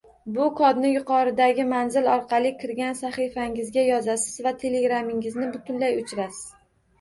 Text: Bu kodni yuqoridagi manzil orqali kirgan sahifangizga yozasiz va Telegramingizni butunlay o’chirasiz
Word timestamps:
Bu 0.35 0.45
kodni 0.59 0.89
yuqoridagi 0.93 1.65
manzil 1.73 2.09
orqali 2.13 2.53
kirgan 2.63 2.97
sahifangizga 3.01 3.85
yozasiz 3.91 4.41
va 4.47 4.55
Telegramingizni 4.65 5.51
butunlay 5.53 6.01
o’chirasiz 6.01 6.43